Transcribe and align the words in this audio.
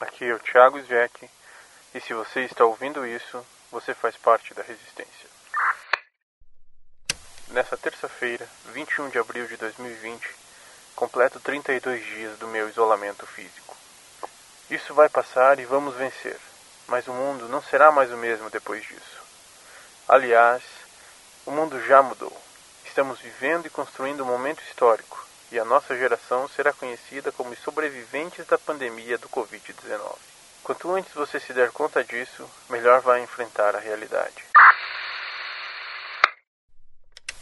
Aqui 0.00 0.24
é 0.24 0.32
o 0.32 0.38
Thiago 0.38 0.80
Zveck 0.80 1.28
e 1.94 2.00
se 2.00 2.14
você 2.14 2.40
está 2.40 2.64
ouvindo 2.64 3.06
isso, 3.06 3.46
você 3.70 3.92
faz 3.92 4.16
parte 4.16 4.54
da 4.54 4.62
resistência. 4.62 5.28
Nessa 7.48 7.76
terça-feira, 7.76 8.48
21 8.72 9.10
de 9.10 9.18
abril 9.18 9.46
de 9.46 9.58
2020, 9.58 10.26
completo 10.96 11.38
32 11.38 12.02
dias 12.02 12.38
do 12.38 12.48
meu 12.48 12.66
isolamento 12.70 13.26
físico. 13.26 13.76
Isso 14.70 14.94
vai 14.94 15.10
passar 15.10 15.58
e 15.58 15.66
vamos 15.66 15.94
vencer, 15.96 16.38
mas 16.86 17.06
o 17.06 17.12
mundo 17.12 17.46
não 17.46 17.62
será 17.62 17.92
mais 17.92 18.10
o 18.10 18.16
mesmo 18.16 18.48
depois 18.48 18.82
disso. 18.82 19.20
Aliás, 20.08 20.62
o 21.44 21.50
mundo 21.50 21.78
já 21.86 22.02
mudou. 22.02 22.34
Estamos 22.86 23.20
vivendo 23.20 23.66
e 23.66 23.70
construindo 23.70 24.22
um 24.22 24.26
momento 24.26 24.62
histórico 24.62 25.29
e 25.50 25.58
a 25.58 25.64
nossa 25.64 25.96
geração 25.96 26.48
será 26.48 26.72
conhecida 26.72 27.32
como 27.32 27.56
sobreviventes 27.56 28.46
da 28.46 28.56
pandemia 28.56 29.18
do 29.18 29.28
Covid-19. 29.28 30.16
Quanto 30.62 30.94
antes 30.94 31.12
você 31.12 31.40
se 31.40 31.52
der 31.52 31.70
conta 31.70 32.04
disso, 32.04 32.48
melhor 32.68 33.00
vai 33.00 33.20
enfrentar 33.22 33.74
a 33.74 33.80
realidade. 33.80 34.44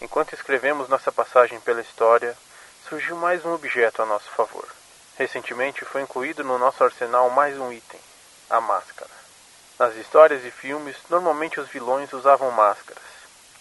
Enquanto 0.00 0.32
escrevemos 0.32 0.88
nossa 0.88 1.12
passagem 1.12 1.60
pela 1.60 1.82
história, 1.82 2.36
surgiu 2.88 3.16
mais 3.16 3.44
um 3.44 3.52
objeto 3.52 4.00
a 4.00 4.06
nosso 4.06 4.30
favor. 4.30 4.66
Recentemente 5.16 5.84
foi 5.84 6.00
incluído 6.00 6.42
no 6.42 6.58
nosso 6.58 6.82
arsenal 6.82 7.28
mais 7.28 7.58
um 7.58 7.70
item: 7.70 8.00
a 8.48 8.60
máscara. 8.60 9.10
Nas 9.78 9.94
histórias 9.96 10.44
e 10.44 10.50
filmes, 10.50 10.96
normalmente 11.10 11.60
os 11.60 11.68
vilões 11.68 12.12
usavam 12.14 12.50
máscaras. 12.50 13.02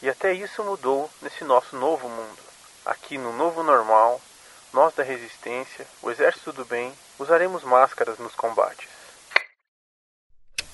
E 0.00 0.08
até 0.08 0.32
isso 0.32 0.64
mudou 0.64 1.10
nesse 1.20 1.44
nosso 1.44 1.76
novo 1.76 2.08
mundo. 2.08 2.51
Aqui 2.84 3.16
no 3.16 3.32
novo 3.32 3.62
normal, 3.62 4.20
nós 4.72 4.92
da 4.94 5.04
resistência, 5.04 5.86
o 6.02 6.10
exército 6.10 6.52
do 6.52 6.64
bem, 6.64 6.92
usaremos 7.16 7.62
máscaras 7.62 8.18
nos 8.18 8.34
combates. 8.34 8.88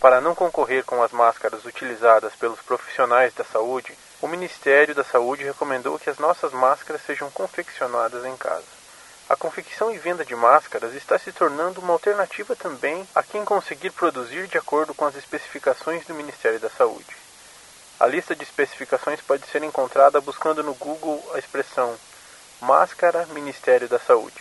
Para 0.00 0.20
não 0.20 0.34
concorrer 0.34 0.84
com 0.84 1.02
as 1.02 1.12
máscaras 1.12 1.66
utilizadas 1.66 2.34
pelos 2.36 2.60
profissionais 2.60 3.34
da 3.34 3.44
saúde, 3.44 3.92
o 4.22 4.28
Ministério 4.28 4.94
da 4.94 5.04
Saúde 5.04 5.44
recomendou 5.44 5.98
que 5.98 6.08
as 6.08 6.18
nossas 6.18 6.52
máscaras 6.52 7.02
sejam 7.02 7.30
confeccionadas 7.30 8.24
em 8.24 8.36
casa. 8.36 8.78
A 9.28 9.36
confecção 9.36 9.92
e 9.92 9.98
venda 9.98 10.24
de 10.24 10.34
máscaras 10.34 10.94
está 10.94 11.18
se 11.18 11.30
tornando 11.30 11.80
uma 11.80 11.92
alternativa 11.92 12.56
também 12.56 13.06
a 13.14 13.22
quem 13.22 13.44
conseguir 13.44 13.90
produzir 13.90 14.46
de 14.46 14.56
acordo 14.56 14.94
com 14.94 15.04
as 15.04 15.14
especificações 15.14 16.06
do 16.06 16.14
Ministério 16.14 16.58
da 16.58 16.70
Saúde. 16.70 17.27
A 18.00 18.06
lista 18.06 18.32
de 18.32 18.44
especificações 18.44 19.20
pode 19.20 19.44
ser 19.48 19.60
encontrada 19.64 20.20
buscando 20.20 20.62
no 20.62 20.72
Google 20.72 21.20
a 21.34 21.38
expressão 21.38 21.96
Máscara 22.60 23.26
Ministério 23.32 23.88
da 23.88 23.98
Saúde. 23.98 24.40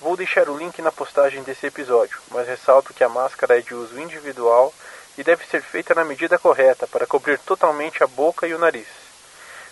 Vou 0.00 0.16
deixar 0.16 0.48
o 0.48 0.56
link 0.56 0.80
na 0.80 0.90
postagem 0.90 1.42
desse 1.42 1.66
episódio, 1.66 2.18
mas 2.30 2.48
ressalto 2.48 2.94
que 2.94 3.04
a 3.04 3.08
máscara 3.08 3.58
é 3.58 3.60
de 3.60 3.74
uso 3.74 4.00
individual 4.00 4.72
e 5.18 5.22
deve 5.22 5.44
ser 5.44 5.60
feita 5.60 5.94
na 5.94 6.04
medida 6.04 6.38
correta 6.38 6.86
para 6.86 7.06
cobrir 7.06 7.38
totalmente 7.40 8.02
a 8.02 8.06
boca 8.06 8.46
e 8.46 8.54
o 8.54 8.58
nariz. 8.58 8.88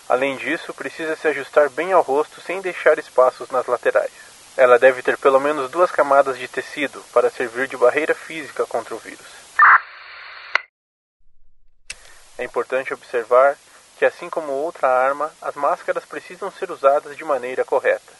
Além 0.06 0.36
disso, 0.36 0.74
precisa 0.74 1.16
se 1.16 1.26
ajustar 1.28 1.70
bem 1.70 1.94
ao 1.94 2.02
rosto 2.02 2.42
sem 2.42 2.60
deixar 2.60 2.98
espaços 2.98 3.48
nas 3.48 3.66
laterais. 3.66 4.12
Ela 4.54 4.78
deve 4.78 5.00
ter 5.00 5.16
pelo 5.16 5.40
menos 5.40 5.70
duas 5.70 5.90
camadas 5.90 6.36
de 6.36 6.46
tecido 6.46 7.02
para 7.10 7.30
servir 7.30 7.68
de 7.68 7.76
barreira 7.76 8.14
física 8.14 8.66
contra 8.66 8.94
o 8.94 8.98
vírus. 8.98 9.45
É 12.38 12.44
importante 12.44 12.92
observar 12.92 13.56
que, 13.98 14.04
assim 14.04 14.28
como 14.28 14.52
outra 14.52 14.88
arma, 14.88 15.32
as 15.40 15.54
máscaras 15.54 16.04
precisam 16.04 16.50
ser 16.50 16.70
usadas 16.70 17.16
de 17.16 17.24
maneira 17.24 17.64
correta. 17.64 18.12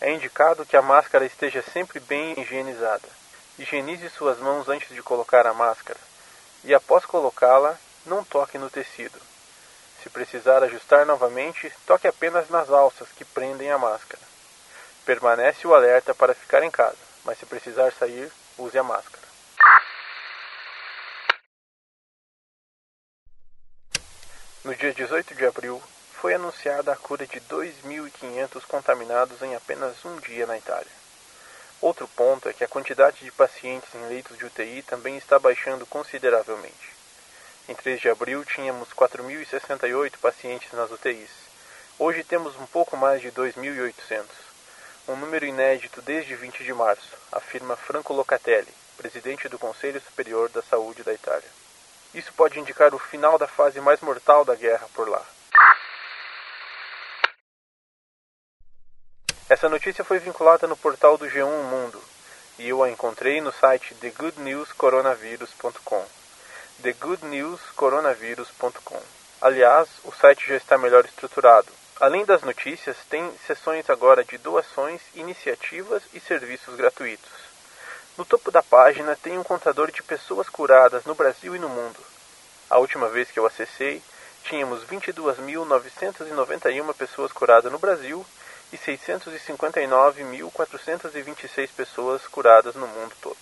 É 0.00 0.12
indicado 0.12 0.64
que 0.64 0.76
a 0.76 0.82
máscara 0.82 1.24
esteja 1.24 1.62
sempre 1.62 1.98
bem 1.98 2.38
higienizada. 2.38 3.08
Higienize 3.58 4.08
suas 4.10 4.38
mãos 4.38 4.68
antes 4.68 4.88
de 4.88 5.02
colocar 5.02 5.46
a 5.46 5.54
máscara 5.54 5.98
e, 6.64 6.74
após 6.74 7.04
colocá-la, 7.04 7.76
não 8.06 8.24
toque 8.24 8.58
no 8.58 8.70
tecido. 8.70 9.20
Se 10.02 10.10
precisar 10.10 10.62
ajustar 10.62 11.06
novamente, 11.06 11.72
toque 11.86 12.06
apenas 12.06 12.48
nas 12.50 12.70
alças 12.70 13.08
que 13.12 13.24
prendem 13.24 13.70
a 13.70 13.78
máscara. 13.78 14.22
Permanece 15.04 15.66
o 15.66 15.74
alerta 15.74 16.14
para 16.14 16.34
ficar 16.34 16.62
em 16.62 16.70
casa, 16.70 16.98
mas 17.24 17.38
se 17.38 17.46
precisar 17.46 17.92
sair, 17.92 18.30
use 18.58 18.76
a 18.78 18.82
máscara. 18.82 19.23
No 24.64 24.74
dia 24.74 24.94
18 24.94 25.34
de 25.34 25.44
abril, 25.44 25.82
foi 26.14 26.32
anunciada 26.32 26.90
a 26.90 26.96
cura 26.96 27.26
de 27.26 27.38
2.500 27.38 28.64
contaminados 28.66 29.42
em 29.42 29.54
apenas 29.54 30.02
um 30.06 30.16
dia 30.16 30.46
na 30.46 30.56
Itália. 30.56 30.90
Outro 31.82 32.08
ponto 32.08 32.48
é 32.48 32.52
que 32.54 32.64
a 32.64 32.68
quantidade 32.68 33.22
de 33.22 33.30
pacientes 33.30 33.94
em 33.94 34.08
leitos 34.08 34.38
de 34.38 34.46
UTI 34.46 34.82
também 34.84 35.18
está 35.18 35.38
baixando 35.38 35.84
consideravelmente. 35.84 36.94
Em 37.68 37.74
3 37.74 38.00
de 38.00 38.08
abril 38.08 38.42
tínhamos 38.42 38.88
4.068 38.94 40.12
pacientes 40.16 40.72
nas 40.72 40.90
UTIs. 40.90 41.28
Hoje 41.98 42.24
temos 42.24 42.56
um 42.56 42.64
pouco 42.64 42.96
mais 42.96 43.20
de 43.20 43.30
2.800, 43.30 44.24
um 45.08 45.16
número 45.16 45.44
inédito 45.44 46.00
desde 46.00 46.34
20 46.34 46.64
de 46.64 46.72
março, 46.72 47.18
afirma 47.30 47.76
Franco 47.76 48.14
Locatelli, 48.14 48.72
presidente 48.96 49.46
do 49.46 49.58
Conselho 49.58 50.00
Superior 50.00 50.48
da 50.48 50.62
Saúde 50.62 51.02
da 51.02 51.12
Itália. 51.12 51.63
Isso 52.14 52.32
pode 52.32 52.60
indicar 52.60 52.94
o 52.94 52.98
final 52.98 53.36
da 53.36 53.48
fase 53.48 53.80
mais 53.80 54.00
mortal 54.00 54.44
da 54.44 54.54
guerra 54.54 54.86
por 54.94 55.08
lá. 55.08 55.22
Essa 59.48 59.68
notícia 59.68 60.04
foi 60.04 60.18
vinculada 60.18 60.66
no 60.66 60.76
portal 60.76 61.16
do 61.18 61.26
G1 61.26 61.62
Mundo 61.64 62.02
e 62.58 62.68
eu 62.68 62.82
a 62.82 62.90
encontrei 62.90 63.40
no 63.40 63.52
site 63.52 63.94
thegoodnewscoronavirus.com. 63.96 66.04
thegoodnewscoronavirus.com. 66.82 69.02
Aliás, 69.40 69.88
o 70.04 70.12
site 70.12 70.48
já 70.48 70.56
está 70.56 70.76
melhor 70.78 71.04
estruturado. 71.04 71.68
Além 72.00 72.24
das 72.24 72.42
notícias, 72.42 72.96
tem 73.10 73.30
seções 73.46 73.90
agora 73.90 74.24
de 74.24 74.38
doações, 74.38 75.02
iniciativas 75.14 76.02
e 76.12 76.20
serviços 76.20 76.74
gratuitos. 76.76 77.53
No 78.16 78.24
topo 78.24 78.52
da 78.52 78.62
página 78.62 79.16
tem 79.16 79.36
um 79.36 79.42
contador 79.42 79.90
de 79.90 80.00
pessoas 80.00 80.48
curadas 80.48 81.04
no 81.04 81.16
Brasil 81.16 81.56
e 81.56 81.58
no 81.58 81.68
mundo. 81.68 81.98
A 82.70 82.78
última 82.78 83.08
vez 83.08 83.28
que 83.30 83.40
eu 83.40 83.46
acessei, 83.46 84.00
tínhamos 84.44 84.84
22.991 84.84 86.94
pessoas 86.94 87.32
curadas 87.32 87.72
no 87.72 87.78
Brasil 87.78 88.24
e 88.72 88.78
659.426 88.78 91.68
pessoas 91.76 92.24
curadas 92.28 92.76
no 92.76 92.86
mundo 92.86 93.12
todo. 93.20 93.36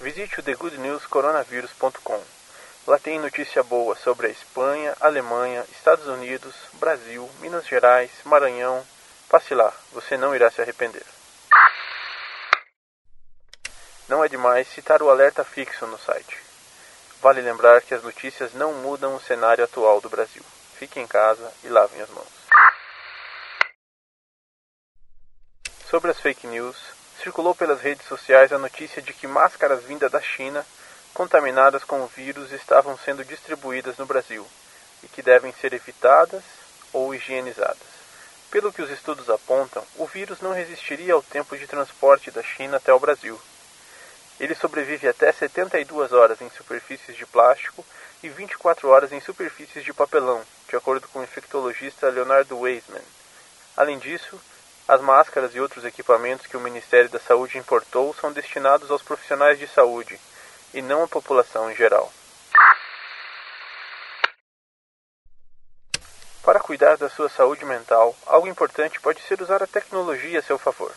Visite 0.00 0.38
o 0.38 0.44
thegoodnewscoronavirus.com. 0.44 2.22
Lá 2.86 3.00
tem 3.00 3.18
notícia 3.18 3.64
boa 3.64 3.96
sobre 3.96 4.28
a 4.28 4.30
Espanha, 4.30 4.96
Alemanha, 5.00 5.66
Estados 5.72 6.06
Unidos, 6.06 6.54
Brasil, 6.74 7.28
Minas 7.40 7.66
Gerais, 7.66 8.12
Maranhão. 8.24 8.86
Passe 9.28 9.56
lá, 9.56 9.74
você 9.92 10.16
não 10.16 10.36
irá 10.36 10.52
se 10.52 10.62
arrepender. 10.62 11.15
Não 14.08 14.24
é 14.24 14.28
demais 14.28 14.68
citar 14.68 15.02
o 15.02 15.10
alerta 15.10 15.42
fixo 15.44 15.86
no 15.86 15.98
site. 15.98 16.38
Vale 17.20 17.40
lembrar 17.40 17.82
que 17.82 17.92
as 17.92 18.04
notícias 18.04 18.54
não 18.54 18.72
mudam 18.74 19.16
o 19.16 19.20
cenário 19.20 19.64
atual 19.64 20.00
do 20.00 20.08
Brasil. 20.08 20.42
Fiquem 20.78 21.02
em 21.02 21.06
casa 21.08 21.52
e 21.64 21.68
lavem 21.68 22.00
as 22.00 22.10
mãos. 22.10 22.28
Sobre 25.90 26.10
as 26.10 26.20
fake 26.20 26.46
news, 26.46 26.76
circulou 27.20 27.54
pelas 27.54 27.80
redes 27.80 28.06
sociais 28.06 28.52
a 28.52 28.58
notícia 28.58 29.02
de 29.02 29.12
que 29.12 29.26
máscaras 29.26 29.82
vindas 29.82 30.12
da 30.12 30.20
China, 30.20 30.64
contaminadas 31.12 31.82
com 31.82 32.00
o 32.02 32.06
vírus, 32.06 32.52
estavam 32.52 32.96
sendo 32.98 33.24
distribuídas 33.24 33.96
no 33.96 34.06
Brasil 34.06 34.46
e 35.02 35.08
que 35.08 35.22
devem 35.22 35.52
ser 35.54 35.72
evitadas 35.72 36.42
ou 36.92 37.12
higienizadas. 37.12 37.96
Pelo 38.50 38.72
que 38.72 38.82
os 38.82 38.90
estudos 38.90 39.28
apontam, 39.28 39.84
o 39.96 40.06
vírus 40.06 40.40
não 40.40 40.52
resistiria 40.52 41.14
ao 41.14 41.22
tempo 41.22 41.56
de 41.56 41.66
transporte 41.66 42.30
da 42.30 42.42
China 42.42 42.76
até 42.76 42.92
o 42.92 43.00
Brasil. 43.00 43.40
Ele 44.38 44.54
sobrevive 44.54 45.08
até 45.08 45.32
72 45.32 46.12
horas 46.12 46.40
em 46.40 46.50
superfícies 46.50 47.16
de 47.16 47.24
plástico 47.24 47.84
e 48.22 48.28
24 48.28 48.88
horas 48.88 49.12
em 49.12 49.20
superfícies 49.20 49.84
de 49.84 49.92
papelão, 49.92 50.42
de 50.68 50.76
acordo 50.76 51.08
com 51.08 51.20
o 51.20 51.24
infectologista 51.24 52.08
Leonardo 52.08 52.58
Weisman. 52.58 53.02
Além 53.76 53.98
disso, 53.98 54.40
as 54.86 55.00
máscaras 55.00 55.54
e 55.54 55.60
outros 55.60 55.84
equipamentos 55.84 56.46
que 56.46 56.56
o 56.56 56.60
Ministério 56.60 57.08
da 57.08 57.18
Saúde 57.18 57.58
importou 57.58 58.14
são 58.14 58.32
destinados 58.32 58.90
aos 58.90 59.02
profissionais 59.02 59.58
de 59.58 59.66
saúde 59.66 60.20
e 60.72 60.82
não 60.82 61.02
à 61.02 61.08
população 61.08 61.70
em 61.70 61.74
geral. 61.74 62.12
Para 66.42 66.60
cuidar 66.60 66.96
da 66.96 67.08
sua 67.08 67.28
saúde 67.28 67.64
mental, 67.64 68.14
algo 68.24 68.46
importante 68.46 69.00
pode 69.00 69.20
ser 69.22 69.42
usar 69.42 69.62
a 69.62 69.66
tecnologia 69.66 70.38
a 70.38 70.42
seu 70.42 70.56
favor. 70.56 70.92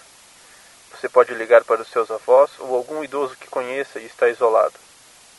Você 0.91 1.07
pode 1.07 1.33
ligar 1.33 1.63
para 1.63 1.81
os 1.81 1.87
seus 1.89 2.09
avós 2.11 2.51
ou 2.59 2.75
algum 2.75 3.03
idoso 3.03 3.35
que 3.35 3.47
conheça 3.47 3.99
e 3.99 4.05
está 4.05 4.27
isolado. 4.27 4.73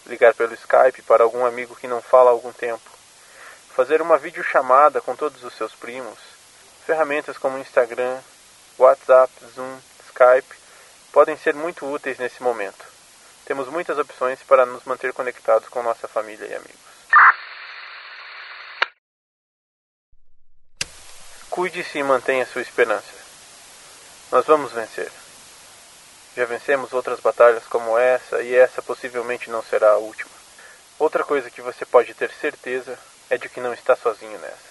Ligar 0.07 0.35
pelo 0.35 0.55
Skype 0.55 1.03
para 1.03 1.23
algum 1.25 1.45
amigo 1.45 1.77
que 1.77 1.87
não 1.87 2.01
fala 2.01 2.31
há 2.31 2.33
algum 2.33 2.53
tempo. 2.53 2.91
Fazer 3.75 4.01
uma 4.01 4.19
videochamada 4.19 5.01
com 5.01 5.15
todos 5.15 5.45
os 5.45 5.55
seus 5.55 5.75
primos. 5.75 6.19
Ferramentas 6.87 7.39
como 7.39 7.59
Instagram, 7.59 8.21
WhatsApp, 8.79 9.33
Zoom, 9.55 9.79
Skype 10.07 10.57
podem 11.13 11.37
ser 11.37 11.55
muito 11.55 11.87
úteis 11.87 12.19
nesse 12.19 12.43
momento. 12.43 12.85
Temos 13.45 13.69
muitas 13.69 13.99
opções 13.99 14.43
para 14.43 14.65
nos 14.65 14.85
manter 14.85 15.13
conectados 15.13 15.69
com 15.69 15.83
nossa 15.83 16.07
família 16.09 16.47
e 16.47 16.55
amigos. 16.55 16.91
Cuide-se 21.51 21.99
e 21.99 22.03
mantenha 22.03 22.47
sua 22.47 22.63
esperança. 22.63 23.13
Nós 24.31 24.47
vamos 24.47 24.73
vencer. 24.73 25.11
Já 26.37 26.45
vencemos 26.45 26.93
outras 26.93 27.19
batalhas 27.19 27.67
como 27.67 27.99
essa 27.99 28.41
e 28.43 28.55
essa 28.55 28.81
possivelmente 28.81 29.51
não 29.51 29.63
será 29.63 29.91
a 29.91 29.99
última. 29.99 30.31
Outra 30.99 31.25
coisa 31.25 31.51
que 31.51 31.61
você 31.61 31.85
pode 31.85 32.15
ter 32.15 32.31
certeza 32.31 32.97
é 33.29 33.37
de 33.37 33.49
que 33.49 33.61
não 33.61 33.73
está 33.73 33.97
sozinho 33.97 34.39
nessa. 34.39 34.71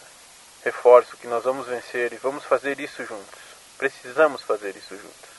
Reforço 0.63 1.17
que 1.17 1.27
nós 1.27 1.43
vamos 1.43 1.67
vencer 1.67 2.13
e 2.13 2.17
vamos 2.17 2.45
fazer 2.45 2.79
isso 2.79 3.03
juntos. 3.03 3.39
Precisamos 3.77 4.41
fazer 4.41 4.75
isso 4.75 4.95
juntos. 4.95 5.29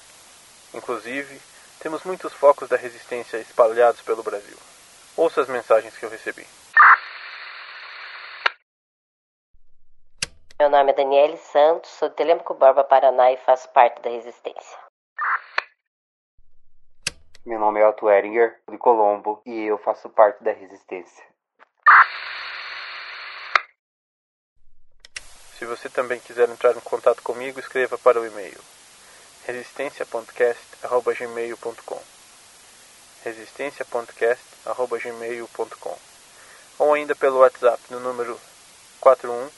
Inclusive, 0.75 1.41
temos 1.79 2.05
muitos 2.05 2.33
focos 2.33 2.69
da 2.69 2.77
resistência 2.77 3.39
espalhados 3.39 4.03
pelo 4.03 4.23
Brasil. 4.23 4.57
Ouça 5.17 5.41
as 5.41 5.49
mensagens 5.49 5.97
que 5.97 6.05
eu 6.05 6.11
recebi. 6.11 6.47
Meu 10.61 10.69
nome 10.69 10.91
é 10.91 10.95
Daniele 10.95 11.39
Santos, 11.39 11.91
sou 11.91 12.11
de 12.11 12.17
Telemaco 12.17 12.53
Borba, 12.53 12.85
Paraná 12.85 13.33
e 13.33 13.39
faço 13.39 13.69
parte 13.71 14.03
da 14.03 14.11
Resistência. 14.11 14.90
Meu 17.45 17.59
nome 17.59 17.81
é 17.81 17.89
Otto 17.89 18.09
Eringer, 18.11 18.61
de 18.71 18.77
Colombo, 18.77 19.41
e 19.47 19.65
eu 19.65 19.79
faço 19.79 20.11
parte 20.11 20.45
da 20.45 20.53
Resistência. 20.53 21.25
Se 25.59 25.65
você 25.65 25.89
também 25.89 26.21
quiser 26.21 26.51
entrar 26.51 26.77
em 26.77 26.81
contato 26.81 27.23
comigo, 27.23 27.59
escreva 27.59 27.97
para 27.97 28.21
o 28.21 28.27
e-mail 28.27 28.61
resistenciapodcast.gmail.com 29.47 32.03
resistenciapodcast.gmail.com 33.25 35.99
ou 36.79 36.93
ainda 36.93 37.15
pelo 37.15 37.39
WhatsApp 37.39 37.81
no 37.91 38.01
número 38.01 38.39
41 39.01 39.49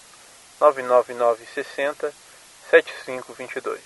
99960 0.61 2.15
7522 2.71 3.81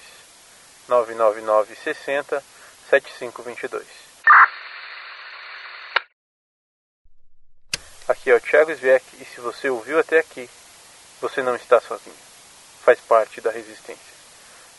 99960 0.87 2.56
7522 2.91 3.87
Aqui 8.09 8.31
é 8.31 8.37
o 8.37 8.41
Thiago 8.41 8.71
Svek 8.71 9.05
e 9.21 9.25
se 9.25 9.41
você 9.41 9.69
ouviu 9.69 9.99
até 9.99 10.21
aqui, 10.21 10.49
você 11.21 11.43
não 11.43 11.57
está 11.57 11.81
sozinho. 11.81 12.15
Faz 12.85 13.01
parte 13.01 13.41
da 13.41 13.51
resistência. 13.51 14.15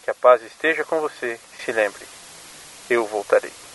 Que 0.01 0.09
a 0.09 0.15
paz 0.15 0.41
esteja 0.41 0.85
com 0.85 1.01
você 1.01 1.37
e 1.53 1.61
se 1.61 1.73
lembre, 1.73 2.07
eu 2.89 3.05
voltarei. 3.05 3.66